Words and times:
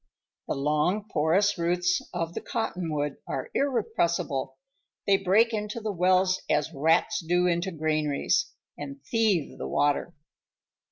The 0.47 0.55
long 0.55 1.07
porous 1.09 1.59
roots 1.59 2.01
of 2.11 2.33
the 2.33 2.41
cottonwood 2.41 3.17
are 3.27 3.51
irrepressible. 3.53 4.57
They 5.05 5.17
break 5.17 5.53
into 5.53 5.79
the 5.79 5.91
wells 5.91 6.41
as 6.49 6.73
rats 6.73 7.19
do 7.19 7.45
into 7.45 7.69
granaries, 7.69 8.51
and 8.75 8.99
thieve 9.05 9.59
the 9.59 9.67
water. 9.67 10.15